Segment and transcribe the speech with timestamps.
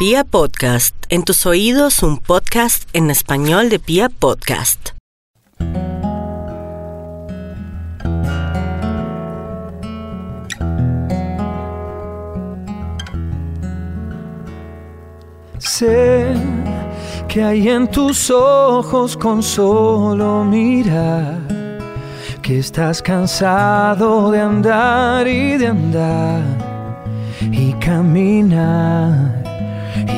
[0.00, 4.92] Pia Podcast, en tus oídos un podcast en español de Pia Podcast.
[15.58, 16.32] Sé
[17.28, 21.36] que hay en tus ojos con solo mirar
[22.40, 26.42] que estás cansado de andar y de andar
[27.52, 29.39] y caminar,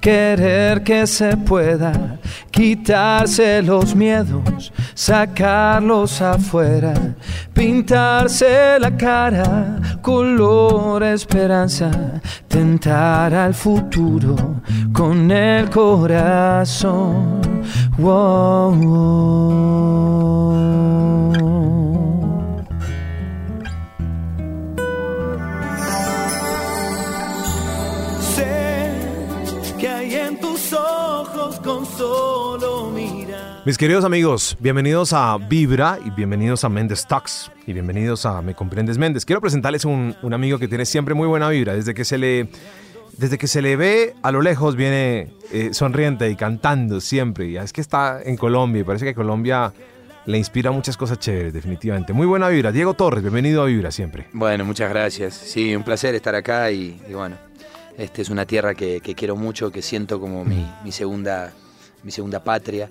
[0.00, 2.18] querer que se pueda,
[2.50, 6.94] quitarse los miedos, sacarlos afuera,
[7.52, 11.90] pintarse la cara, color esperanza,
[12.48, 14.36] tentar al futuro
[14.92, 17.40] con el corazón.
[17.98, 19.20] Wow.
[33.70, 38.52] Mis queridos amigos, bienvenidos a Vibra y bienvenidos a Mendes Talks y bienvenidos a Me
[38.52, 39.24] Comprendes Méndez.
[39.24, 41.74] Quiero presentarles un, un amigo que tiene siempre muy buena vibra.
[41.74, 42.48] Desde que se le,
[43.16, 47.46] desde que se le ve a lo lejos viene eh, sonriente y cantando siempre.
[47.46, 49.72] Y es que está en Colombia y parece que Colombia
[50.26, 52.12] le inspira muchas cosas chéveres, definitivamente.
[52.12, 52.72] Muy buena vibra.
[52.72, 54.26] Diego Torres, bienvenido a Vibra siempre.
[54.32, 55.34] Bueno, muchas gracias.
[55.34, 57.36] Sí, un placer estar acá y, bueno,
[57.96, 61.52] este es una tierra que, quiero mucho, que siento como mi segunda,
[62.02, 62.90] mi segunda patria.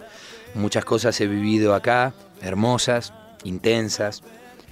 [0.55, 4.23] Muchas cosas he vivido acá, hermosas, intensas,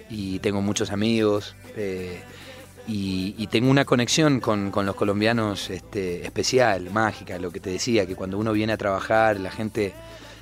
[0.09, 1.55] y tengo muchos amigos.
[1.75, 2.21] eh,
[2.89, 7.69] y, y tengo una conexión con, con los colombianos este, especial, mágica, lo que te
[7.69, 9.93] decía, que cuando uno viene a trabajar, la gente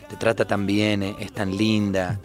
[0.07, 2.19] te trata tan bien, eh, es tan linda,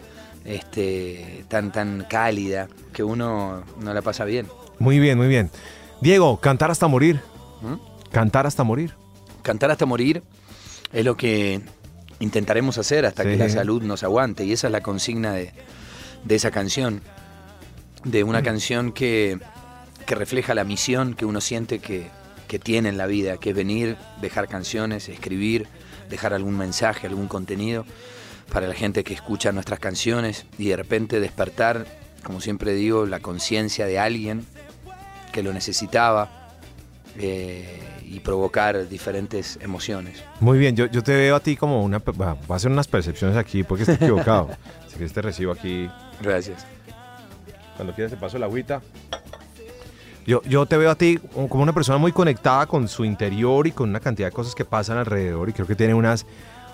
[0.45, 4.45] este, tan, tan cálida, que uno no la pasa bien.
[4.77, 5.49] Muy bien, muy bien.
[6.01, 7.19] Diego, cantar hasta morir.
[7.61, 8.11] ¿Mm?
[8.11, 8.93] Cantar hasta morir.
[9.41, 10.21] Cantar hasta morir
[10.93, 11.61] es lo que
[12.21, 14.45] intentaremos hacer hasta que la salud nos aguante.
[14.45, 15.51] Y esa es la consigna de,
[16.23, 17.01] de esa canción.
[18.05, 18.29] De Mm.
[18.29, 19.37] una canción que,
[20.05, 22.07] que refleja la misión que uno siente que,
[22.47, 25.67] que tiene en la vida, que es venir, dejar canciones, escribir,
[26.09, 27.85] dejar algún mensaje, algún contenido
[28.51, 31.85] para la gente que escucha nuestras canciones y de repente despertar,
[32.23, 34.45] como siempre digo, la conciencia de alguien
[35.31, 36.49] que lo necesitaba
[37.17, 37.79] eh,
[38.11, 40.21] y provocar diferentes emociones.
[40.41, 41.99] Muy bien, yo, yo te veo a ti como una...
[41.99, 44.49] Va, a hacer unas percepciones aquí porque estoy equivocado.
[44.85, 45.89] Así que te recibo aquí.
[46.21, 46.65] Gracias.
[47.77, 48.81] Cuando quieras te paso la agüita.
[50.27, 53.71] Yo, yo te veo a ti como una persona muy conectada con su interior y
[53.71, 56.25] con una cantidad de cosas que pasan alrededor y creo que tiene unas,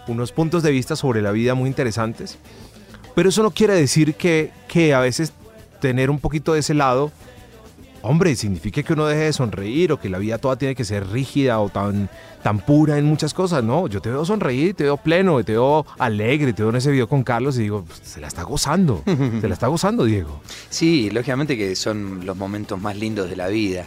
[0.07, 2.39] unos puntos de vista sobre la vida muy interesantes.
[3.13, 5.33] Pero eso no quiere decir que, que a veces
[5.79, 7.11] tener un poquito de ese lado,
[8.07, 11.07] hombre, signifique que uno deje de sonreír o que la vida toda tiene que ser
[11.07, 12.09] rígida o tan,
[12.43, 13.63] tan pura en muchas cosas.
[13.63, 16.91] No, yo te veo sonreír, te veo pleno, te veo alegre, te veo en ese
[16.91, 19.03] video con Carlos y digo, "Pues, se la está gozando,
[19.41, 20.41] se la está gozando, Diego.
[20.69, 23.85] Sí, lógicamente que son los momentos más lindos de la vida.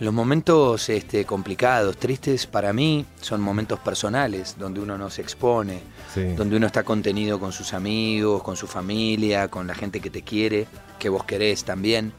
[0.00, 5.80] Los momentos este, complicados, tristes, para mí son momentos personales, donde uno no se expone,
[6.12, 6.22] Sí.
[6.36, 10.22] donde uno está contenido con sus amigos, con su familia, con la gente que te
[10.22, 10.66] quiere,
[10.98, 12.12] que vos querés también.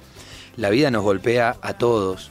[0.58, 2.30] La vida nos golpea a todos,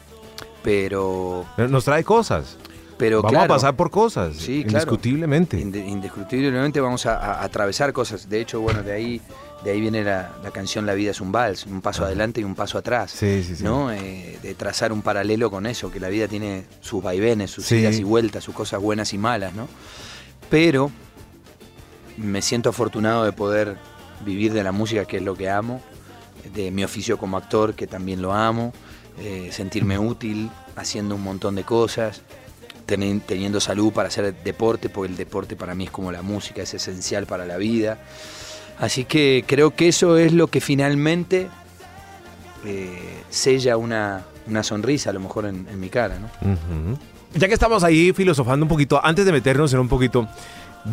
[0.63, 2.57] pero, Nos trae cosas.
[2.99, 4.79] pero Vamos claro, a pasar por cosas, Sí, claro.
[4.85, 5.59] indiscutiblemente.
[5.59, 8.29] Inde- indiscutiblemente vamos a, atravesar cosas.
[8.29, 9.21] De hecho, bueno, de ahí,
[9.65, 12.45] de ahí viene la, la canción La vida es un vals, un paso adelante y
[12.45, 13.11] un paso atrás.
[13.11, 13.65] Sí, sí, sí.
[13.65, 13.91] ¿no?
[13.93, 17.99] Eh, de trazar un paralelo con eso, que la vida tiene sus vaivenes, sus idas
[17.99, 19.67] y vueltas, sus cosas buenas y malas, ¿no?
[20.49, 20.93] Pero
[22.17, 23.79] me siento afortunado de poder
[24.25, 25.81] vivir de la música, que es lo que amo,
[26.55, 28.73] de mi oficio como actor, que también lo amo,
[29.19, 32.23] eh, sentirme útil haciendo un montón de cosas,
[32.87, 36.63] teni- teniendo salud para hacer deporte, porque el deporte para mí es como la música,
[36.63, 37.99] es esencial para la vida.
[38.79, 41.49] Así que creo que eso es lo que finalmente
[42.65, 46.29] eh, sella una, una sonrisa a lo mejor en, mi cara, ¿no?
[47.35, 50.29] Ya que estamos ahí filosofando un poquito, antes de meternos en un poquito,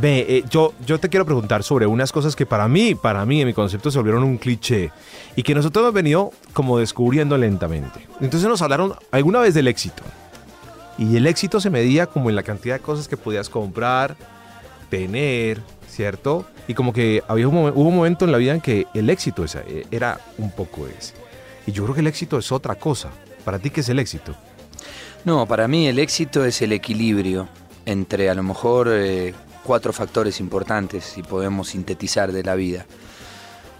[0.02, 3.48] eh, yo, yo te quiero preguntar sobre unas cosas que para mí, para mí, en
[3.48, 4.92] mi concepto, se volvieron un cliché
[5.36, 8.08] y que nosotros hemos venido como descubriendo lentamente.
[8.22, 10.04] Entonces nos hablaron alguna vez del éxito.
[10.98, 14.16] Y el éxito se medía como en la cantidad de cosas que podías comprar,
[14.90, 16.46] tener, ¿cierto?
[16.68, 19.46] Y como que había un, hubo un momento en la vida en que el éxito
[19.46, 21.14] eh, era un poco ese.
[21.66, 23.10] Y yo creo que el éxito es otra cosa.
[23.46, 24.36] ¿Para ti qué es el éxito?
[25.26, 27.48] No, para mí el éxito es el equilibrio
[27.86, 29.34] entre a lo mejor eh,
[29.64, 32.86] cuatro factores importantes, si podemos sintetizar de la vida.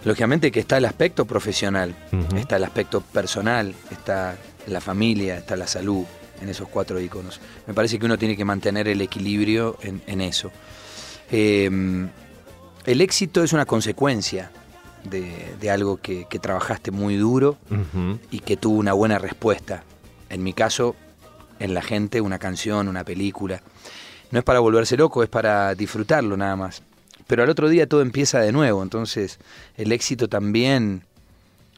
[0.04, 1.94] Lógicamente que está el aspecto profesional,
[2.36, 4.38] está el aspecto personal, está
[4.68, 6.06] la familia, está la salud,
[6.42, 7.40] en esos cuatro iconos.
[7.68, 10.52] Me parece que uno tiene que mantener el equilibrio en, eso.
[11.32, 12.10] Em,
[12.86, 14.52] el éxito es una consecuencia
[15.04, 17.58] de, algo que, trabajaste muy duro
[18.32, 19.84] y que tuvo una buena respuesta.
[20.30, 20.96] En mi caso,
[21.60, 23.62] en la gente, una canción, una película.
[24.32, 26.84] No es para volverse loco, es para disfrutarlo nada más.
[27.28, 29.40] Pero al otro día todo empieza de nuevo, entonces
[29.78, 31.04] el éxito también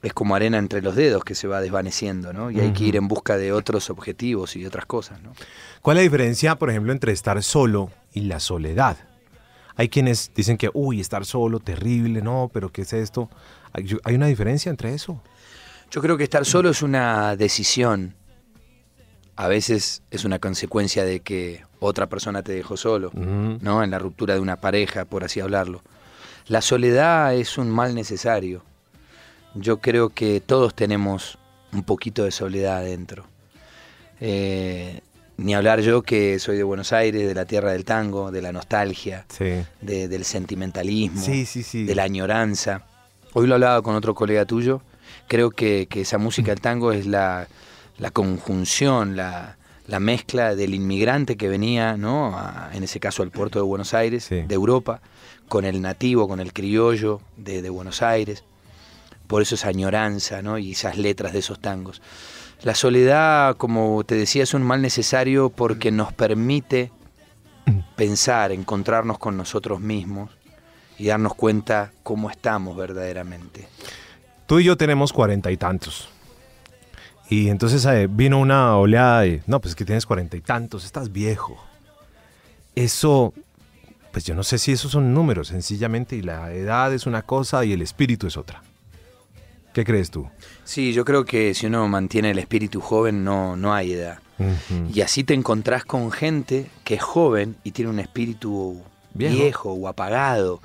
[0.02, 2.50] es como arena entre los dedos que se va desvaneciendo, ¿no?
[2.50, 5.34] Y hay que ir en busca de otros objetivos y de otras cosas, ¿no?
[5.82, 8.98] ¿Cuál es la diferencia, por ejemplo, entre estar solo y la soledad?
[9.76, 13.30] Hay quienes dicen que, uy, estar solo, terrible, no, pero ¿qué es esto?
[13.74, 15.22] ¿Hay una diferencia entre eso?
[15.92, 18.16] Yo creo que estar solo es una decisión.
[19.42, 23.84] A veces es una consecuencia de que otra persona te dejó solo, ¿no?
[23.84, 25.82] En la ruptura de una pareja, por así hablarlo.
[26.48, 28.64] La soledad es un mal necesario
[29.56, 31.38] yo creo que todos tenemos
[31.74, 33.26] un poquito de soledad adentro.
[34.20, 35.02] Eh,
[35.38, 38.52] ni hablar yo que soy de Buenos Aires, de la tierra del tango, de la
[38.52, 39.26] nostalgia,
[39.82, 42.86] del sentimentalismo, de la añoranza.
[43.34, 44.82] Hoy lo hablaba con otro colega tuyo.
[45.28, 47.48] Creo que, esa música del tango es la,
[48.12, 49.58] conjunción, la,
[50.00, 52.38] mezcla del inmigrante que venía, ¿no?
[52.72, 55.02] en ese caso al puerto de Buenos Aires, de Europa,
[55.50, 58.44] con el nativo, con el criollo de Buenos Aires
[59.32, 60.58] por eso esa añoranza ¿no?
[60.58, 62.02] y esas letras de esos tangos.
[62.64, 66.92] La soledad, como te decía, es un mal necesario porque nos permite
[67.96, 70.32] pensar, encontrarnos con nosotros mismos
[70.98, 73.70] y darnos cuenta cómo estamos verdaderamente.
[74.48, 76.10] Tú y yo tenemos cuarenta y tantos.
[77.32, 81.14] Y entonces eh, vino una oleada de, no, pues que tienes cuarenta y tantos, estás
[81.14, 81.58] viejo.
[82.76, 83.34] Eso,
[84.12, 87.64] pues yo no sé si esos son números, sencillamente, y la edad es una cosa
[87.64, 88.62] y el espíritu es otra.
[89.74, 90.28] ¿Qué crees tú?
[90.66, 94.20] Sí, yo creo que si uno mantiene el espíritu joven no, no hay edad.
[94.94, 98.82] Y así te encontrás con gente que es joven y tiene un espíritu
[99.14, 99.72] ¿Viejo?
[99.72, 100.60] o apagado.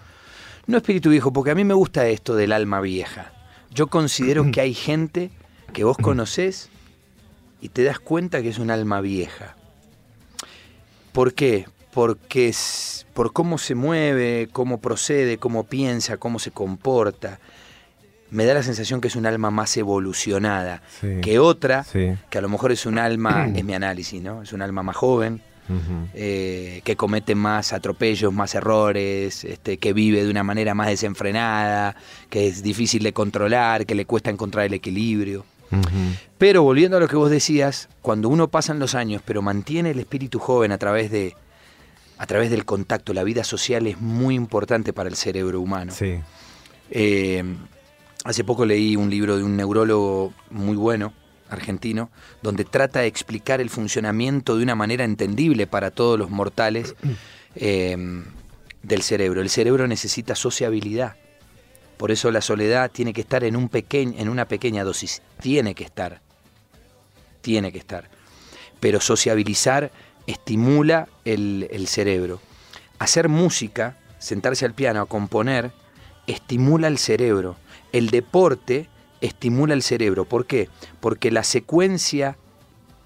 [0.67, 3.31] No espíritu viejo, porque a mí me gusta esto del alma vieja.
[3.71, 5.31] Yo considero que hay gente
[5.77, 6.71] que vos conocés
[7.61, 9.57] y te das cuenta que es un alma vieja.
[11.13, 11.67] ¿Por qué?
[11.93, 17.41] Porque es por cómo se mueve, cómo procede, cómo piensa, cómo se comporta
[18.31, 20.83] me da la sensación que es un alma más evolucionada
[21.23, 24.43] que otra, que a lo mejor es un alma, es mi análisis, ¿no?
[24.43, 25.41] Es un alma más joven,
[26.13, 31.95] eh, que comete más atropellos, más errores, este, que vive de una manera más desenfrenada,
[32.29, 35.45] que es difícil de controlar, que le cuesta encontrar el equilibrio.
[36.39, 39.99] Pero volviendo a lo que vos decías, cuando uno pasa los años, pero mantiene el
[39.99, 41.35] espíritu joven a través de
[42.19, 45.93] a través del contacto, la vida social es muy importante para el cerebro humano.
[45.93, 46.19] Sí.
[46.91, 47.45] Eh,
[48.27, 51.13] Hace poco leí un libro de un neurólogo muy bueno,
[51.49, 52.11] argentino,
[52.43, 56.97] donde trata de explicar el funcionamiento de una manera entendible para todos los mortales
[57.55, 58.25] em,
[58.83, 59.43] del cerebro.
[59.43, 61.15] El cerebro necesita sociabilidad.
[61.97, 65.23] Por eso la soledad tiene que estar en, un en una pequeña dosis.
[65.41, 66.21] Tiene que estar.
[67.41, 68.11] Tiene que estar.
[68.81, 69.91] Pero sociabilizar
[70.27, 72.41] estimula el, el cerebro.
[72.99, 75.73] Hacer música, sentarse al piano a componer,
[76.27, 77.57] estimula el cerebro
[77.97, 78.89] el deporte
[79.23, 80.27] estimula el cerebro.
[80.27, 80.69] ¿Por qué?
[81.01, 82.37] Porque la secuencia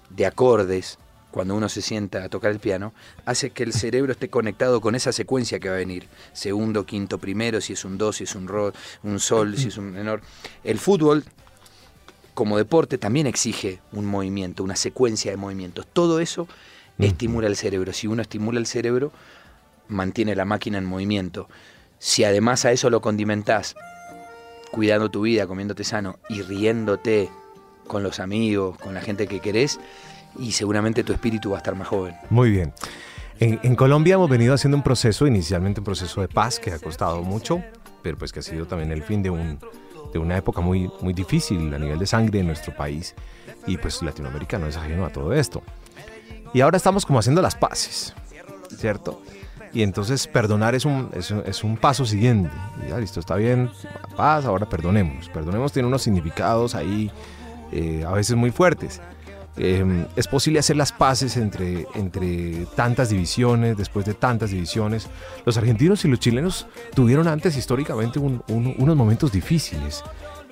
[0.09, 0.99] de acordes,
[1.31, 2.93] cuando uno se sienta a tocar el piano,
[3.25, 6.07] hace que el cerebro esté conectado con esa secuencia que va a venir.
[6.33, 8.73] Segundo, quinto, primero, si es un do, si es un ro,
[9.03, 10.21] un sol, si es un menor.
[10.63, 11.23] El fútbol,
[12.33, 15.87] como deporte, también exige un movimiento, una secuencia de movimientos.
[15.91, 16.47] Todo eso
[16.99, 17.93] estimula el cerebro.
[17.93, 19.11] Si uno estimula el cerebro,
[19.87, 21.47] mantiene la máquina en movimiento.
[21.99, 23.75] Si además a eso lo condimentás
[24.71, 27.29] cuidando tu vida, comiéndote sano y riéndote
[27.87, 29.79] con los amigos, con la gente que querés,
[30.37, 32.15] y seguramente tu espíritu va a estar más joven.
[32.29, 32.73] Muy bien.
[33.39, 37.23] En, Colombia hemos venido haciendo un proceso, inicialmente un proceso de paz que ha costado
[37.23, 37.63] mucho,
[38.03, 39.57] pero pues que ha sido también el fin de, un,
[40.13, 43.15] de una época muy, muy difícil a nivel de sangre en nuestro país,
[43.65, 45.63] y pues Latinoamérica no es ajeno a todo esto.
[46.53, 48.13] Y ahora estamos como haciendo las paces,
[48.77, 49.23] ¿cierto?
[49.73, 52.51] Y entonces perdonar es un, es, un paso siguiente.
[52.87, 53.71] ya, listo, está bien,
[54.15, 55.29] paz, ahora perdonemos.
[55.29, 57.09] Perdonemos tiene unos significados ahí
[57.71, 59.01] eh, a veces muy fuertes.
[59.57, 65.07] Eh, es posible hacer las paces entre, entre tantas divisiones, después de tantas divisiones.
[65.45, 70.03] Los argentinos y los chilenos tuvieron antes históricamente un- un- unos momentos difíciles.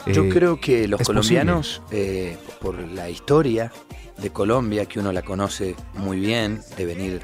[0.08, 3.72] Yo Eh, creo que los colombianos, eh, por la historia
[4.18, 7.22] de Colombia, que uno la conoce muy bien, de venir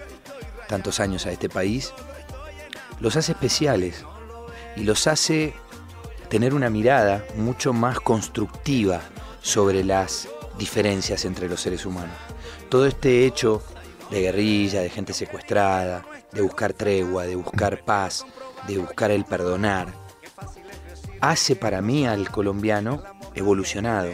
[0.67, 1.93] tantos años a este país,
[3.01, 4.03] los hace especiales
[4.77, 5.53] y los hace
[6.29, 9.01] tener una mirada mucho más constructiva
[9.41, 10.27] sobre las
[10.57, 12.15] diferencias entre los seres humanos.
[12.69, 13.61] Todo este hecho
[14.11, 18.25] de guerrilla, de gente secuestrada, de buscar tregua, de buscar paz,
[18.67, 19.87] de buscar el perdonar,
[21.21, 24.11] hace para mí al colombiano evolucionado.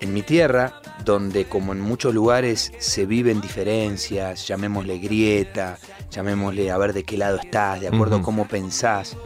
[0.00, 5.78] En mi tierra, donde como en muchos lugares se viven diferencias, llamémosle grieta,
[6.10, 9.16] llamémosle a ver de qué lado estás, de acuerdo a cómo pensás,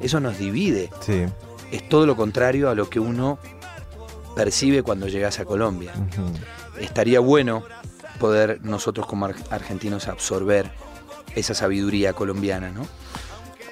[0.00, 0.90] eso nos divide.
[1.00, 1.24] Sí.
[1.70, 3.38] Es todo lo contrario a lo que uno
[4.36, 5.92] percibe cuando llegas a Colombia.
[6.78, 7.64] Estaría bueno
[8.20, 10.70] poder nosotros como ar- argentinos absorber
[11.34, 12.86] esa sabiduría colombiana, ¿no?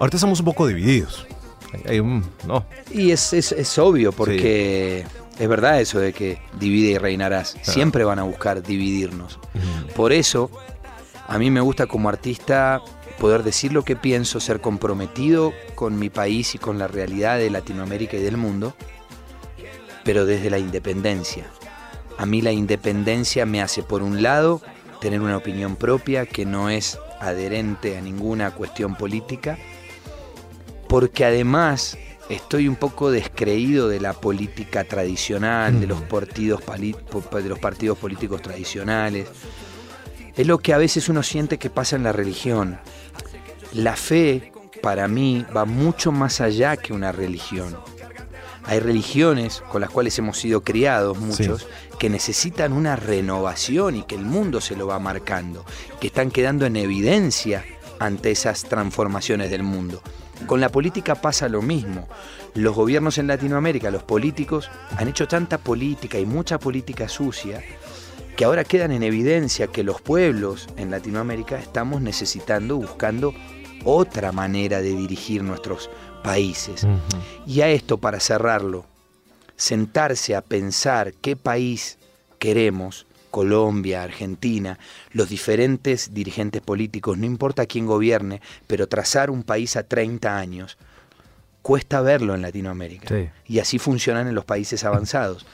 [0.00, 1.26] Ahorita estamos un poco divididos.
[1.72, 5.04] Hay- hay un- no, Y es, es- es obvio, porque
[5.38, 7.56] es verdad eso de que divide y reinarás.
[7.62, 9.38] Siempre van a buscar dividirnos.
[9.94, 10.50] Por eso,
[11.28, 12.80] a mí me gusta como artista
[13.18, 17.48] poder decir lo que pienso, ser comprometido con mi país y con la realidad de
[17.50, 18.74] Latinoamérica y del mundo,
[20.04, 21.46] pero desde la independencia.
[22.16, 24.60] A mí la independencia me hace, por un lado,
[25.00, 29.58] tener una opinión propia que no es adherente a ninguna cuestión política,
[30.88, 37.58] porque además estoy un poco descreído de la política tradicional, de los partidos, de los
[37.58, 39.28] partidos políticos tradicionales.
[40.36, 42.78] Es lo que a veces uno siente que pasa en la religión.
[43.72, 47.76] La fe, para mí, va mucho más allá que una religión.
[48.66, 51.66] Hay religiones con las cuales hemos sido criados muchos
[51.98, 55.64] que necesitan una renovación y que el mundo se lo va marcando,
[56.00, 57.64] que están quedando en evidencia
[57.98, 60.02] ante esas transformaciones del mundo.
[60.46, 62.08] Con la política pasa lo mismo.
[62.54, 67.62] Los gobiernos en Latinoamérica, los políticos, han hecho tanta política y mucha política sucia
[68.36, 73.32] que ahora quedan en evidencia que los pueblos en Latinoamérica estamos necesitando, buscando
[73.84, 75.88] otra manera de dirigir nuestros
[76.24, 76.86] países.
[77.46, 78.86] Y a esto, para cerrarlo,
[79.56, 81.98] sentarse a pensar qué país
[82.38, 84.78] queremos, Colombia, Argentina,
[85.12, 90.78] los diferentes dirigentes políticos, no importa quién gobierne, pero trazar un país a 30 años,
[91.60, 93.08] cuesta verlo en Latinoamérica.
[93.08, 93.28] Sí.
[93.46, 95.44] Y así funcionan en los países avanzados.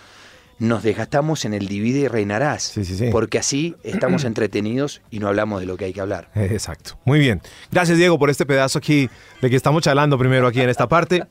[0.61, 3.09] Nos desgastamos en el divide y reinarás, Sí, sí, sí.
[3.11, 6.31] porque así estamos entretenidos y no hablamos de lo que hay que hablar.
[6.37, 6.99] Exacto.
[7.05, 7.41] Muy bien.
[7.73, 9.09] Gracias, Diego, por este pedazo aquí
[9.41, 11.25] de que estamos charlando primero aquí en esta parte.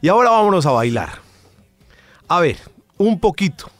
[0.00, 1.08] Y ahora vámonos a bailar.
[2.28, 2.58] A ver,
[2.98, 3.70] un poquito.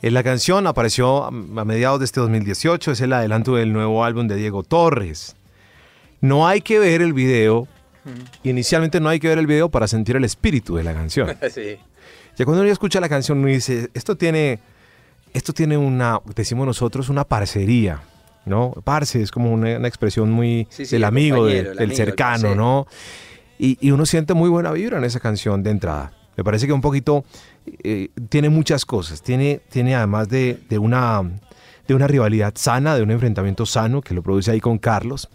[0.00, 4.28] En la canción apareció a mediados de este 2018, es el adelanto del nuevo álbum
[4.28, 5.36] de Diego Torres.
[6.20, 7.68] No hay que ver el video,
[8.44, 11.28] inicialmente no hay que ver el video para sentir el espíritu de la canción.
[12.38, 14.60] Ya cuando uno escucha la canción, uno dice, esto tiene,
[15.34, 18.00] esto tiene una, decimos nosotros, una parcería,
[18.46, 18.72] ¿no?
[18.84, 21.96] Parce es como una, una expresión muy Sí, sí, del el amigo, compañero, del, amigo,
[21.96, 22.54] cercano.
[22.54, 22.86] ¿no?
[23.58, 26.12] Y, y uno siente muy buena vibra en esa canción de entrada.
[26.36, 27.24] Me parece que un poquito
[27.82, 29.20] eh, tiene muchas cosas.
[29.20, 31.28] Tiene, tiene además de, de una,
[31.88, 35.28] de una rivalidad sana, de un enfrentamiento sano que lo produce ahí con Carlos.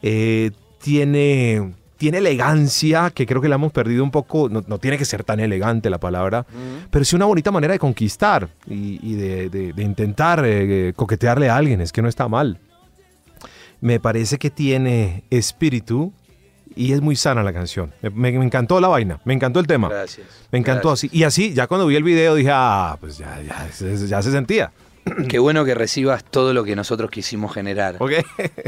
[0.00, 4.48] Eh, tiene, tiene elegancia, que creo que la hemos perdido un poco.
[4.48, 6.46] No, no tiene que ser tan elegante la palabra,
[6.90, 11.50] pero sí una bonita manera de conquistar y, y de, de- de intentar eh, coquetearle
[11.50, 11.80] a alguien.
[11.80, 12.58] Es que no está mal.
[13.80, 16.12] Me parece que tiene espíritu
[16.74, 17.92] y es muy sana la canción.
[18.02, 19.88] Me, me- me encantó la vaina, me encantó el tema.
[19.88, 20.26] Gracias.
[20.52, 21.10] Me encantó Gracias.
[21.10, 21.18] así.
[21.18, 23.68] Y así, ya cuando vi el video dije, ah, pues ya, ya,
[24.06, 24.70] ya se sentía.
[25.28, 27.96] Qué bueno que recibas todo lo que nosotros quisimos generar.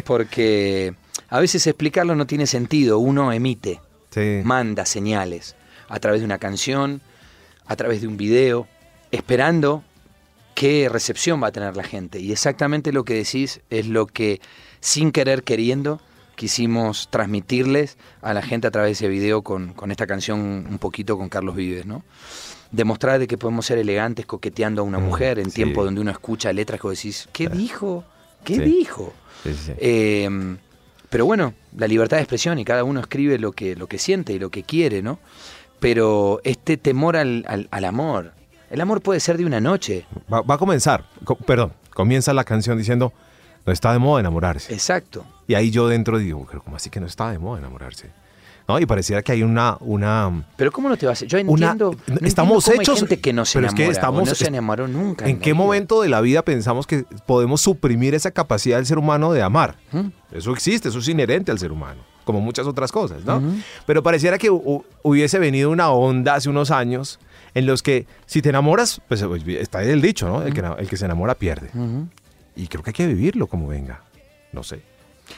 [0.04, 0.94] Porque
[1.28, 2.98] a veces explicarlo no tiene sentido.
[2.98, 3.80] Uno emite,
[4.10, 4.40] Sí.
[4.44, 5.54] manda señales
[5.88, 7.00] a través de una canción,
[7.66, 8.66] a través de un video,
[9.12, 9.84] esperando
[10.54, 12.18] qué recepción va a tener la gente.
[12.20, 14.40] Y exactamente lo que decís es lo que,
[14.80, 16.00] sin querer queriendo,
[16.34, 20.78] quisimos transmitirles a la gente a través de ese video con, con esta canción un
[20.78, 22.02] poquito con Carlos Vives, ¿no?
[22.72, 25.56] Demostrar de que podemos ser elegantes coqueteando a una Mm, mujer en sí.
[25.56, 28.04] tiempo donde uno escucha letras que vos decís, ¿qué dijo?
[28.44, 28.60] ¿Qué Sí.
[28.62, 29.12] dijo?
[29.42, 29.72] Sí.
[29.78, 30.56] Eh,
[31.08, 34.32] pero bueno, la libertad de expresión y cada uno escribe lo que, lo que siente
[34.32, 35.18] y lo que quiere, ¿no?
[35.80, 38.32] Pero este temor al, al- al amor,
[38.70, 42.44] el amor puede ser de una noche, Va, va a comenzar, co- perdón, comienza la
[42.44, 43.12] canción diciendo,
[43.66, 44.72] no está de moda enamorarse.
[44.72, 45.24] exacto.
[45.48, 48.10] Y ahí yo dentro digo, pero ¿cómo así que no está de moda enamorarse?
[48.72, 48.78] ¿No?
[48.80, 49.76] Y pareciera que hay una...
[49.80, 51.26] una pero ¿cómo no te vas a...?
[51.26, 51.96] Yo una- entiendo...
[52.06, 52.94] no estamos entiendo hechos...
[52.94, 54.28] Hay gente que no se pero es que estamos...
[54.28, 55.28] no se enamoró nunca.
[55.28, 55.62] ¿En qué vida.
[55.62, 59.76] momento de la vida pensamos que podemos suprimir esa capacidad del ser humano de amar?
[59.92, 60.08] ¿Mm?
[60.32, 63.42] Eso existe, eso es inherente al ser humano, como muchas otras cosas, ¿no?
[63.86, 67.18] Pero pareciera que hu- hubiese venido una onda hace unos años
[67.54, 70.42] en los que si te enamoras, pues pues, está el dicho, ¿no?
[70.42, 71.70] El que, el que se enamora pierde.
[72.54, 74.02] Y creo que hay que vivirlo como venga.
[74.52, 74.82] No sé.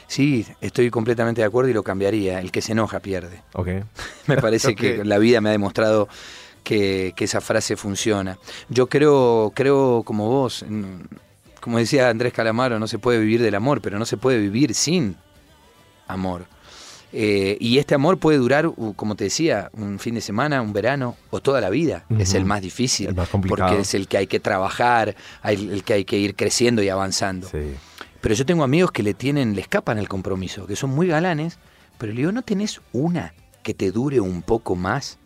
[0.07, 2.39] Sí, estoy completamente de acuerdo y lo cambiaría.
[2.39, 3.41] El que se enoja pierde.
[3.53, 3.67] Ok.
[4.27, 6.07] Me parece que la vida me ha demostrado
[6.63, 8.37] que, que esa frase funciona.
[8.69, 10.65] Yo creo, creo como vos,
[11.59, 14.73] como decía Andrés Calamaro, no se puede vivir del amor, pero no se puede vivir
[14.73, 15.15] sin
[16.07, 16.45] amor.
[17.15, 21.15] Eh, y este amor puede durar, como te decía, un fin de semana, un verano
[21.29, 22.05] o toda la vida.
[22.17, 23.69] Es el más difícil, El más complicado.
[23.69, 27.47] porque es el que hay que trabajar, el que hay que ir creciendo y avanzando.
[27.49, 27.75] Sí.
[28.23, 31.59] Pero yo tengo amigos que le tienen, le escapan al compromiso, que son muy galanes,
[31.97, 35.19] pero le digo, ¿no tenés una que te dure un poco más?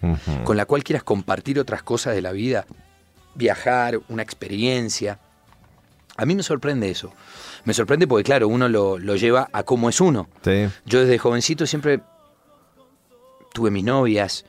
[0.44, 2.66] Con la cual quieras compartir otras cosas de la vida,
[3.36, 5.20] viajar, una experiencia.
[6.16, 7.14] A mí me sorprende eso.
[7.66, 10.28] Me sorprende porque, claro, uno lo, lo lleva a cómo es uno.
[10.44, 10.68] Sí.
[10.88, 12.00] Yo desde jovencito siempre
[13.54, 14.44] tuve mis novias,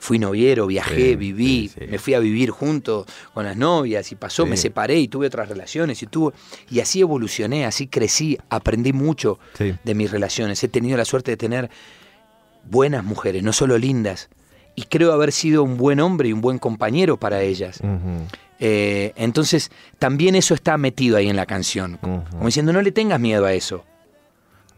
[0.00, 1.86] fui noviero, viajé, Sí, viví, sí, sí.
[1.90, 5.48] me fui a vivir junto con las novias y pasó, me separé y tuve otras
[5.48, 6.32] relaciones y tuve
[6.70, 10.64] y así evolucioné, así crecí, aprendí mucho de mis relaciones.
[10.64, 11.70] He tenido la suerte de tener
[12.64, 14.30] buenas mujeres, no solo lindas,
[14.74, 17.80] y creo haber sido un buen hombre y un buen compañero para ellas.
[18.58, 23.20] Eh, entonces, también eso está metido ahí en la canción, como diciendo, no le tengas
[23.20, 23.84] miedo a eso.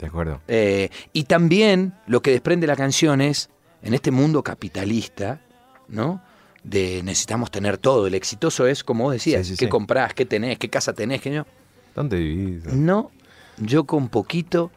[0.01, 0.41] De acuerdo.
[0.49, 3.51] Eh, y también lo que desprende la canción es,
[3.83, 5.41] en este mundo capitalista,
[5.89, 6.23] ¿no?
[6.65, 8.07] De necesitamos tener todo.
[8.07, 9.69] El exitoso es, como vos decías, Sí, sí, qué sí.
[9.71, 11.47] comprás, qué tenés, qué casa tenés, qué no.
[11.95, 12.65] ¿Dónde vivís?
[12.67, 13.11] No,
[13.59, 14.71] yo con poquito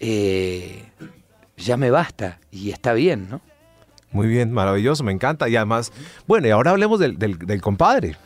[0.00, 0.84] eh,
[1.56, 3.40] ya me basta y está bien, ¿no?
[4.12, 5.48] Muy bien, maravilloso, me encanta.
[5.48, 5.92] Y además,
[6.26, 8.16] bueno, y ahora hablemos del, del- del compadre.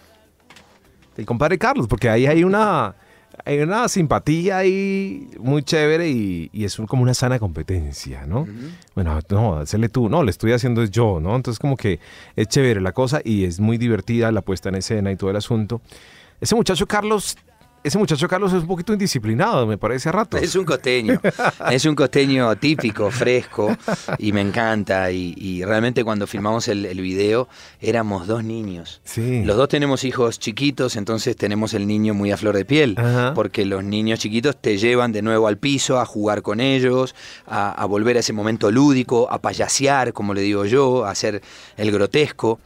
[1.14, 2.95] Del compadre Carlos, porque ahí hay una,
[3.47, 8.47] hay una simpatía ahí muy chévere y, y es un- como una sana competencia, ¿no?
[8.95, 11.37] Bueno, no, hacerle tú, no, le estoy haciendo es yo, ¿no?
[11.37, 12.01] Entonces como que
[12.37, 15.37] es chévere la cosa y es muy divertida la puesta en escena y todo el
[15.37, 15.83] asunto.
[16.40, 17.37] Ese muchacho Carlos,
[17.85, 20.40] ese muchacho Carlos es un poquito indisciplinado, me parece a ratos.
[20.42, 21.20] Es un costeño,
[21.70, 23.77] es un costeño típico, fresco,
[24.18, 25.11] y me encanta.
[25.11, 27.47] Y, y realmente cuando filmamos el, el video
[27.83, 29.03] éramos dos niños.
[29.05, 29.44] Sí.
[29.44, 33.35] Los dos tenemos hijos chiquitos, entonces tenemos el niño muy a flor de piel, Ajá.
[33.35, 37.14] porque los niños chiquitos te llevan de nuevo al piso a jugar con ellos,
[37.47, 41.42] a, a volver a ese momento lúdico, a payasear, como le digo yo, a hacer
[41.77, 42.61] el grotesco.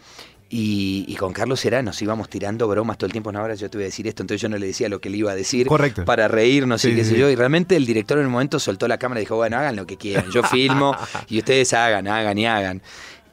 [0.50, 3.30] Y, y con Carlos Será nos íbamos tirando bromas todo el tiempo.
[3.32, 5.10] No, ahora yo te voy a decir esto, entonces yo no le decía lo que
[5.10, 6.04] le iba a decir Correcto.
[6.06, 7.20] para reírnos Sí, y qué sí, sé sí.
[7.20, 7.28] yo.
[7.28, 9.86] Y realmente el director en un momento soltó la cámara y dijo, bueno, hagan lo
[9.86, 10.30] que quieran.
[10.30, 10.96] Yo filmo
[11.28, 12.82] y ustedes hagan, hagan y hagan.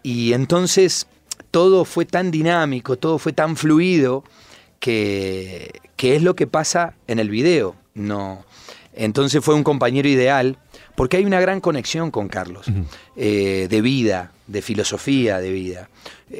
[0.03, 1.07] Y entonces
[1.51, 4.25] todo fue tan dinámico, todo fue tan fluido
[4.79, 7.75] que, que es lo que pasa en el video.
[7.93, 8.43] No.
[8.93, 10.57] Entonces fue un compañero ideal
[10.95, 12.65] porque hay una gran conexión con Carlos,
[13.15, 15.89] eh, de vida, de filosofía de vida.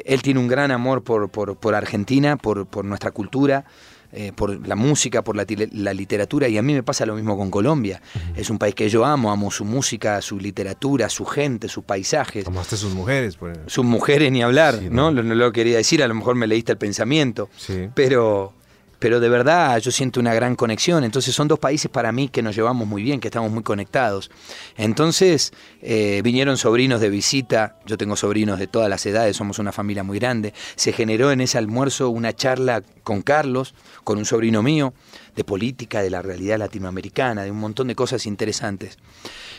[0.06, 3.66] Él tiene un gran amor por, por- por Argentina, por, por nuestra cultura,
[4.14, 7.38] eh, por la música, por la, la literatura, y a mí me pasa lo mismo
[7.38, 8.02] con Colombia.
[8.38, 12.46] Es un país que yo amo, amo su música, su literatura, su gente, sus paisajes.
[12.46, 13.58] Tomaste sus mujeres, pues.
[13.68, 15.12] Sus mujeres ni hablar, Sí, ¿no?
[15.12, 15.12] ¿no?
[15.12, 17.50] Lo- No lo quería decir, a lo mejor me leíste el pensamiento.
[17.58, 17.90] Sí.
[17.94, 18.54] Pero,
[19.00, 21.04] pero de verdad yo siento una gran conexión.
[21.04, 24.32] Entonces son dos países para mí que nos llevamos muy bien, que estamos muy conectados.
[24.78, 29.72] Entonces eh, vinieron sobrinos de visita, yo tengo sobrinos de todas las edades, somos una
[29.72, 30.54] familia muy grande.
[30.76, 34.94] Se generó en ese almuerzo una charla con Carlos, con un sobrino mío,
[35.36, 38.98] de política, de la realidad latinoamericana, de un montón de cosas interesantes.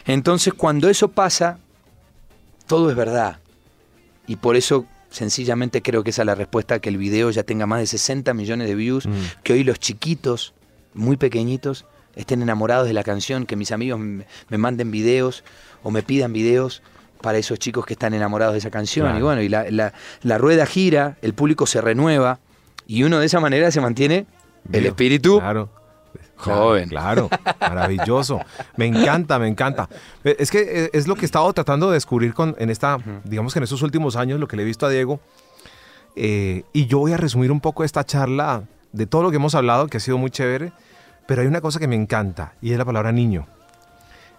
[0.04, 1.58] Entonces cuando eso pasa,
[2.66, 3.38] todo es verdad.
[4.26, 7.66] Y por eso sencillamente creo que esa es la respuesta, que el video ya tenga
[7.66, 9.12] más de 60 millones de views, Mm.
[9.42, 10.52] que hoy los chiquitos,
[10.94, 14.24] muy pequeñitos, estén enamorados de la canción, que mis amigos me,
[14.58, 15.42] manden videos
[15.82, 16.82] o me pidan videos
[17.22, 19.06] para esos chicos que están enamorados de esa canción.
[19.06, 19.18] Claro.
[19.18, 22.38] Y bueno, y la, la- la rueda gira, el público se renueva
[22.86, 24.26] y uno de esa manera se mantiene
[24.72, 25.70] el espíritu Claro.
[26.36, 26.88] Joven.
[26.88, 27.28] Claro,
[27.60, 28.40] maravilloso.
[28.76, 29.88] Me encanta, me encanta.
[30.24, 32.98] Eh, Es que eh, es lo que he estado tratando de descubrir con, en esta,
[33.24, 35.20] digamos que en estos últimos años, lo que le he visto a Diego.
[36.14, 39.54] Eh, y yo voy a resumir un poco esta charla de todo lo que hemos
[39.54, 40.72] hablado, que ha sido muy chévere.
[41.26, 43.46] Pero hay una cosa que me encanta y es la palabra niño.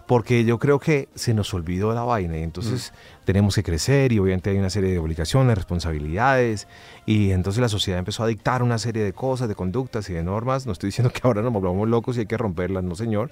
[0.07, 2.93] Porque yo creo que se nos olvidó la vaina y entonces
[3.25, 6.67] tenemos que crecer y obviamente hay una serie de obligaciones, responsabilidades
[7.05, 10.23] y entonces la sociedad empezó a dictar una serie de cosas, de conductas y de
[10.23, 10.65] normas.
[10.65, 13.31] No estoy diciendo que ahora nos volvamos locos y hay que romperlas, no señor.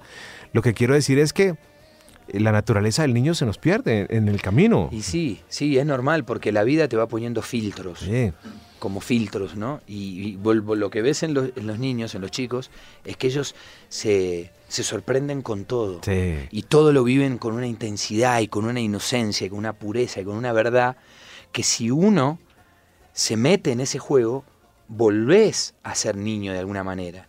[0.52, 1.56] Lo que quiero decir es que
[2.32, 4.88] la naturaleza del niño se nos pierde en el camino.
[4.92, 8.00] Y sí, sí, es normal porque la vida te va poniendo filtros.
[8.00, 8.32] Sí.
[8.78, 9.80] como filtros, ¿no?
[9.86, 12.70] Y, y vuelvo- lo que ves en los, en los niños, en los chicos,
[13.04, 13.54] es que ellos
[13.88, 16.00] se, se sorprenden con todo.
[16.04, 16.34] Sí.
[16.50, 20.20] Y todo lo viven con una intensidad y con una inocencia y con una pureza
[20.20, 20.96] y con una verdad
[21.52, 22.38] que si uno
[23.12, 24.44] se mete en ese juego,
[24.88, 27.28] volvés a ser niño de alguna manera.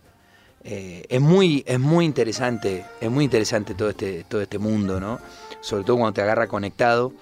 [0.64, 5.18] Eh, es, muy, es muy interesante, es muy interesante todo este, todo este mundo, ¿no?
[5.60, 7.12] Sobre todo cuando te agarra conectado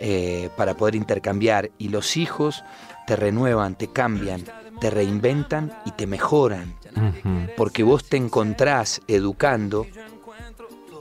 [0.00, 1.70] eh, para poder intercambiar.
[1.78, 2.64] Y los hijos
[3.06, 4.42] te renuevan, te cambian,
[4.80, 6.74] te reinventan y te mejoran
[7.56, 9.86] porque vos te encontrás educando,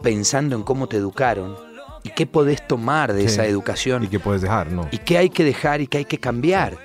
[0.04, 1.56] pensando en cómo te educaron
[2.04, 3.28] y qué podés tomar de Sí.
[3.28, 4.72] esa educación ¿Y qué puedes dejar?
[4.72, 4.88] No.
[4.92, 6.78] y qué hay que dejar y qué hay que cambiar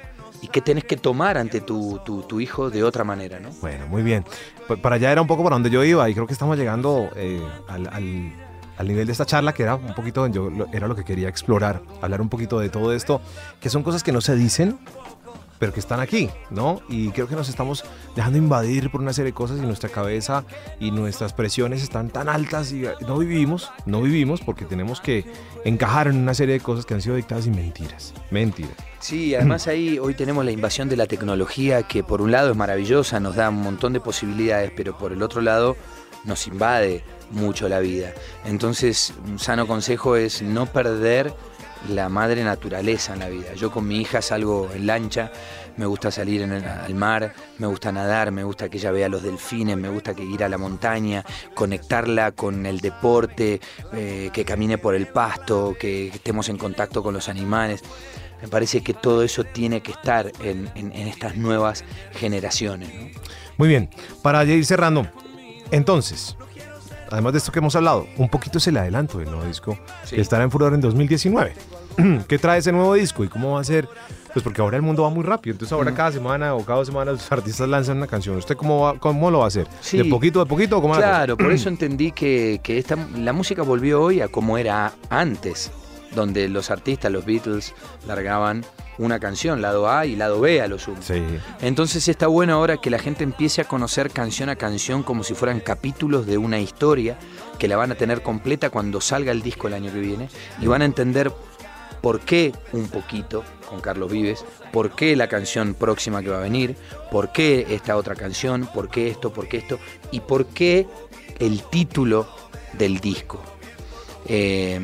[0.43, 3.51] y qué tenés que tomar ante tu, tu- tu hijo de otra manera, ¿no?
[3.61, 4.25] Bueno, muy bien.
[4.69, 7.11] Pa- Para allá era un poco para donde yo iba y creo que estamos llegando
[7.17, 8.33] eh, al, al-
[8.79, 11.83] al nivel de esta charla que era un poquito, yo, era lo que quería explorar,
[12.01, 13.21] hablar un poquito de todo esto,
[13.61, 14.79] que son cosas que no se dicen,
[15.61, 16.81] pero que están aquí, ¿no?
[16.89, 17.85] Y creo que nos estamos
[18.17, 20.45] dejando invadir por una serie de cosas y nuestra cabeza
[20.81, 25.27] y nuestras presiones están tan altas y eh, no vivimos, no vivimos porque tenemos que
[25.65, 28.73] encajar en una serie de cosas que han sido dictadas y mentiras, mentiras.
[29.01, 32.57] Sí, además ahí hoy tenemos la invasión de la tecnología que por un lado es
[32.57, 35.77] maravillosa, nos da un montón de posibilidades, pero por el otro lado
[36.25, 38.15] nos invade mucho la vida.
[38.47, 41.35] Entonces, un sano consejo es no perder
[41.89, 43.55] la madre naturaleza en la vida.
[43.55, 45.33] Yo con mi hija salgo en lancha,
[45.77, 49.77] me gusta salir al mar, me gusta nadar, me gusta que ella vea los delfines,
[49.77, 53.61] me gusta que ir a la montaña, conectarla con el deporte,
[53.93, 57.83] eh, que camine por el pasto, que estemos en contacto con los animales.
[58.43, 62.91] Me parece que todo eso tiene que estar en, estas nuevas generaciones.
[63.59, 63.91] Muy bien,
[64.23, 65.07] para ir cerrando,
[65.71, 66.37] entonces,
[67.11, 70.17] además de esto que hemos hablado, un poquito es el adelanto del nuevo disco Sí.
[70.17, 71.55] que estará en furor en 2019.
[72.29, 73.89] ¿Qué trae ese nuevo disco y cómo va a ser?
[74.33, 76.87] Pues porque ahora el mundo va muy rápido, entonces ahora cada semana o cada dos
[76.87, 78.37] semanas los artistas lanzan una canción.
[78.37, 79.67] ¿Usted cómo, va- cómo lo va a hacer?
[79.81, 79.99] Sí.
[79.99, 80.95] ¿De poquito de poquito o cómo?
[80.95, 85.73] Claro, por eso entendí que, que esta, la música volvió hoy a como era antes,
[86.15, 87.75] donde los artistas, los Beatles,
[88.07, 88.65] largaban
[88.99, 90.99] una canción, lado A y lado B a lo sumo.
[91.01, 91.23] Sí.
[91.63, 95.35] Entonces está bueno ahora que la gente empiece a conocer canción a canción como si
[95.35, 97.17] fueran capítulos de una historia
[97.59, 100.29] que la van a tener completa cuando salga el disco el año que viene
[100.61, 101.33] y van a entender
[102.03, 106.43] por qué un poquito con Carlos Vives, por qué la canción próxima que va a
[106.43, 106.77] venir,
[107.11, 109.79] por qué esta otra canción, por qué esto, por qué esto
[110.11, 110.87] y por qué
[111.39, 112.29] el título
[112.75, 113.43] del disco.
[114.27, 114.81] Eh,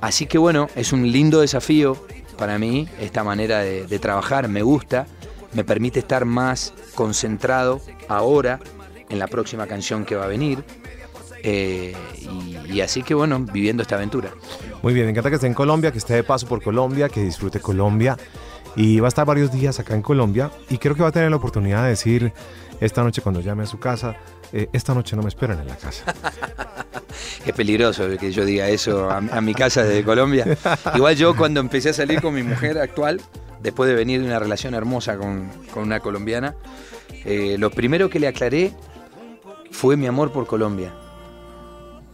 [0.00, 1.96] así que bueno, es un lindo desafío
[2.36, 5.06] para mí esta manera de, trabajar, me gusta,
[5.52, 8.60] me permite estar más concentrado ahora
[9.08, 10.64] en la próxima canción que va a venir.
[11.42, 14.30] Eh, y, y así que bueno, viviendo esta aventura.
[14.82, 17.22] Muy bien, me encanta que esté en Colombia, que esté de paso por Colombia, que
[17.22, 18.16] disfrute Colombia.
[18.74, 20.50] Y va a estar varios días acá en Colombia.
[20.68, 22.32] Y creo que va a tener la oportunidad de decir
[22.80, 24.16] esta noche cuando llame a su casa,
[24.52, 26.04] eh, esta noche no me esperan en la casa.
[27.46, 30.44] Es peligroso que yo diga eso a, a mi casa desde Colombia.
[30.94, 33.20] Igual yo cuando empecé a salir con mi mujer actual,
[33.62, 36.56] después de venir de una relación hermosa con, con una colombiana,
[37.24, 38.72] eh, lo primero que le aclaré
[39.70, 40.92] fue mi amor por Colombia.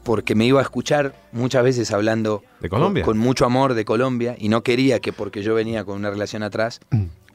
[0.04, 3.04] Porque me iba a escuchar muchas veces hablando ¿De Colombia?
[3.04, 6.10] Con, con mucho amor de Colombia y no quería que porque yo venía con una
[6.10, 6.80] relación atrás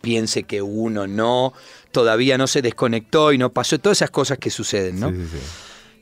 [0.01, 1.53] piense que uno no,
[1.91, 5.10] todavía no se desconectó y no pasó todas esas cosas que suceden, ¿no?
[5.10, 5.38] Sí, sí, sí.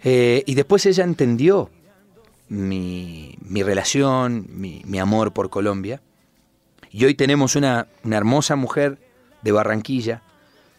[0.03, 1.71] Eh, y después ella entendió
[2.49, 6.01] mi, mi relación, mi, mi amor por Colombia.
[6.91, 8.99] Y hoy tenemos una, una hermosa mujer
[9.41, 10.21] de Barranquilla,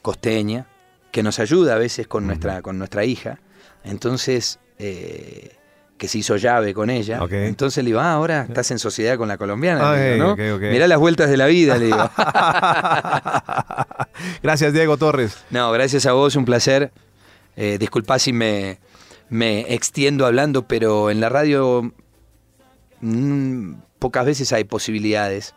[0.02, 0.66] costeña,
[1.10, 3.40] que nos ayuda a veces con, nuestra, con nuestra hija.
[3.84, 5.55] Entonces, eh,
[5.98, 7.20] que se hizo llave con ella.
[7.30, 9.96] Entonces le digo, ah, ahora estás en sociedad con la colombiana.
[9.96, 10.32] le Ah, digo, ¿no?
[10.34, 10.62] ok, ok.
[10.70, 12.10] Mirá las vueltas de la vida, le digo.
[14.42, 15.36] Gracias, Diego Torres.
[15.50, 16.92] No, gracias a vos, un placer.
[17.56, 18.78] Eh, disculpa si me,
[19.30, 21.92] me extiendo hablando, pero en la radio
[23.00, 25.54] mm, pocas veces hay posibilidades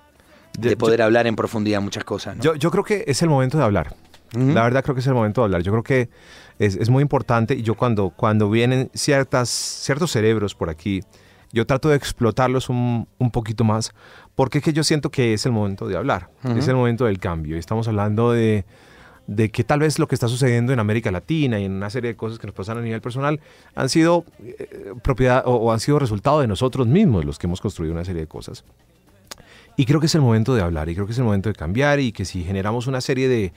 [0.57, 2.37] Yo- de poder hablar en profundidad muchas cosas.
[2.37, 2.43] ¿no?
[2.43, 3.95] Yo, yo creo que es el momento de hablar.
[4.33, 5.63] La verdad creo que es el momento de hablar.
[5.63, 6.09] Yo creo que
[6.59, 11.01] es, es muy importante y yo cuando, cuando vienen ciertas, ciertos cerebros por aquí,
[11.51, 13.91] yo trato de explotarlos un, un poquito más
[14.35, 17.17] porque es que yo siento que es el momento de hablar, es el momento del
[17.17, 17.55] cambio.
[17.55, 18.65] Y estamos hablando de,
[19.25, 22.11] de que tal vez lo que está sucediendo en América Latina y en una serie
[22.11, 23.39] de cosas que nos pasan a nivel personal
[23.73, 27.61] han sido eh, propiedad o, o han sido resultado de nosotros mismos, los que hemos
[27.61, 28.63] construido una serie de cosas.
[29.75, 31.55] Y creo que es el momento de hablar y creo que es el momento de
[31.55, 33.53] cambiar y que si generamos una serie de,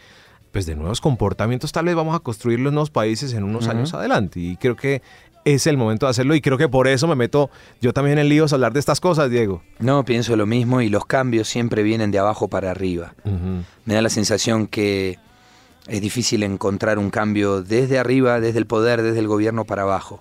[0.53, 3.95] pues, de nuevos comportamientos, tal vez vamos a construir los nuevos países en unos años
[3.95, 4.38] adelante.
[4.38, 5.03] Y creo que
[5.45, 8.29] es el momento de hacerlo y creo que por eso me meto yo también en
[8.29, 9.62] líos a hablar de estas cosas, Diego.
[9.81, 13.15] No, pienso lo mismo y los cambios siempre vienen de abajo para arriba.
[13.85, 15.19] Me da la sensación que
[15.88, 20.21] es difícil encontrar un cambio desde arriba, desde el poder, desde el gobierno para abajo.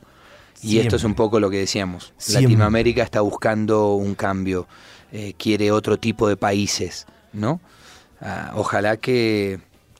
[0.64, 2.14] Y esto es un poco lo que decíamos.
[2.30, 4.68] Latinoamérica está buscando un cambio,
[5.12, 7.60] eh, quiere otro tipo de países, ¿no?
[8.22, 9.60] Ah, ojalá que,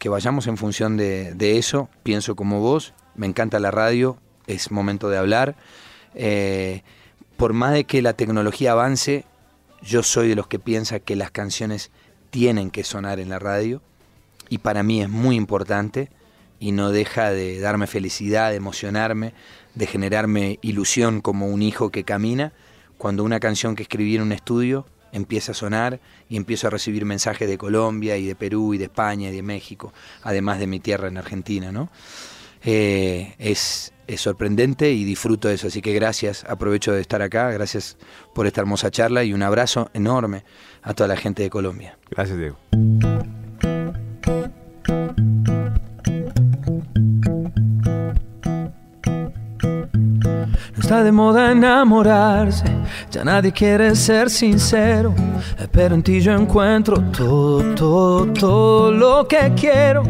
[0.10, 1.90] vayamos en función de, eso.
[2.04, 5.56] Pienso como vos, me encanta la radio, es momento de hablar.
[6.16, 6.84] Eh,
[7.38, 9.26] por más de que la tecnología avance,
[9.82, 11.92] yo soy de los que piensa que las canciones
[12.30, 13.82] tienen que sonar en la radio
[14.50, 16.10] y para mí es muy importante
[16.60, 19.34] y no deja de darme felicidad, de emocionarme,
[19.76, 22.54] de generarme ilusión como un hijo que camina
[22.98, 27.06] cuando una canción que escribí en un estudio empieza a sonar y empiezo a recibir
[27.06, 29.94] mensajes de Colombia y de Perú y de España y de México,
[30.24, 31.90] además de mi tierra en Argentina, ¿no?
[32.64, 37.50] Eh, es, es, sorprendente y disfruto de eso, así que gracias, aprovecho de estar acá,
[37.52, 37.98] gracias
[38.36, 40.44] por esta hermosa charla y un abrazo enorme
[40.84, 41.98] a toda la gente de Colombia.
[42.12, 42.58] Gracias, Diego.
[50.92, 52.66] Está de moda enamorarse,
[53.10, 55.16] ya nadie quiere ser sincero.
[55.72, 60.04] Pero en ti yo encuentro todo, todo, todo lo que quiero.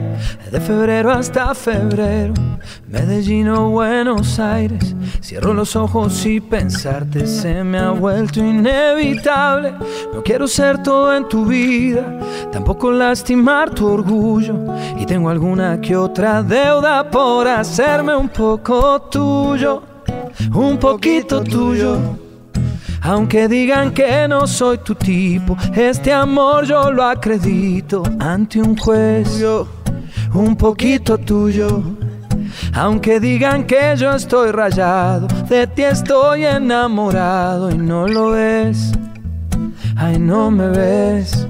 [0.51, 2.33] De febrero hasta febrero,
[2.87, 4.95] Medellín o Buenos Aires.
[5.21, 9.75] Cierro los ojos y pensarte se me ha vuelto inevitable.
[10.11, 12.19] No quiero ser todo en tu vida,
[12.51, 14.55] tampoco lastimar tu orgullo.
[14.97, 19.90] Y tengo alguna que otra deuda por hacerme un poco tuyo
[20.53, 21.97] un poquito tuyo.
[23.03, 29.43] Aunque digan que no soy tu tipo, este amor yo lo acredito ante un juez.
[30.33, 31.81] Un poquito tuyo.
[32.73, 38.91] Aunque digan que yo estoy rayado, de ti estoy enamorado y no lo ves.
[39.95, 41.47] Ay, no me ves.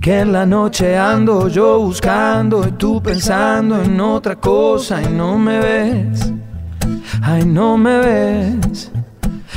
[0.00, 5.38] Que en la noche ando yo buscando y tú pensando en otra cosa y no
[5.38, 6.32] me ves.
[7.22, 8.90] Ay, no me ves.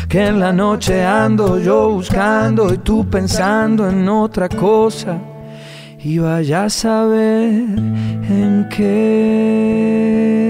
[0.08, 5.18] Que en la noche ando yo buscando y tú pensando en otra cosa.
[6.00, 10.49] Y vayas a ver en qué.